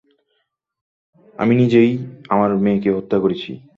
[1.35, 1.91] আমি নিজেই
[2.29, 3.51] আমার মেয়েকে হত্যা করেছি।